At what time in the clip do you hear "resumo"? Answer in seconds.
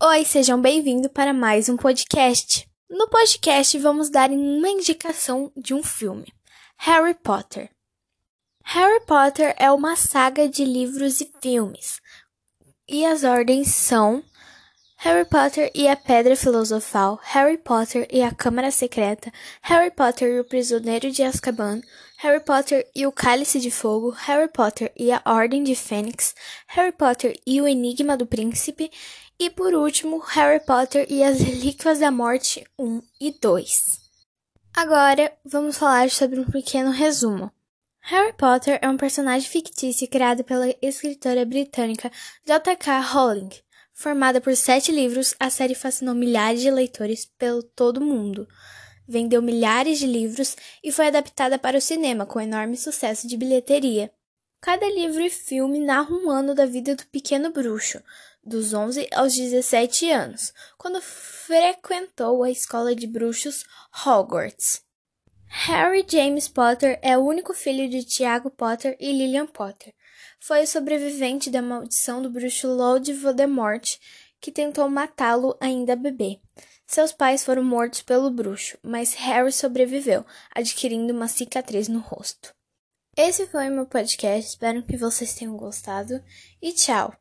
36.90-37.52